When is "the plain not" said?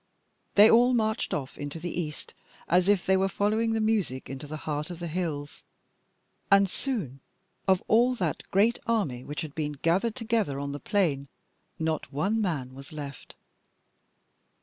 10.71-12.11